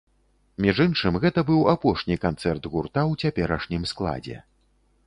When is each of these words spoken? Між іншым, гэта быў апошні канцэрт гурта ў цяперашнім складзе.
Між 0.65 0.79
іншым, 0.85 1.19
гэта 1.25 1.43
быў 1.49 1.61
апошні 1.75 2.15
канцэрт 2.27 2.63
гурта 2.73 3.01
ў 3.13 3.31
цяперашнім 3.31 3.89
складзе. 3.95 4.37